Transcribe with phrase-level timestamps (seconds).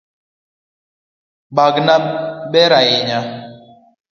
[1.55, 1.95] Bagna
[2.51, 3.19] ber ahinya